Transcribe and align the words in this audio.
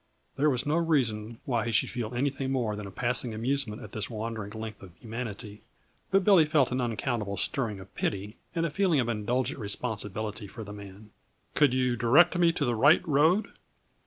There 0.35 0.49
was 0.49 0.65
no 0.65 0.77
reason 0.77 1.37
why 1.45 1.63
he 1.65 1.71
should 1.71 1.91
feel 1.91 2.15
anything 2.15 2.51
more 2.51 2.75
than 2.75 2.87
a 2.87 2.89
passing 2.91 3.35
amusement 3.35 3.83
at 3.83 3.91
this 3.91 4.09
wandering 4.09 4.49
length 4.49 4.81
of 4.81 4.95
humanity, 4.99 5.61
but 6.09 6.23
Billy 6.23 6.43
felt 6.43 6.71
an 6.71 6.81
unaccountable 6.81 7.37
stirring 7.37 7.79
of 7.79 7.93
pity 7.93 8.37
and 8.55 8.65
a 8.65 8.71
feeling 8.71 8.99
of 8.99 9.07
indulgent 9.09 9.59
responsibility 9.59 10.47
for 10.47 10.63
the 10.63 10.73
man. 10.73 11.11
"Could 11.53 11.71
you 11.75 11.95
direct 11.95 12.35
me 12.35 12.51
to 12.51 12.65
the 12.65 12.73
right 12.73 13.07
road?" 13.07 13.49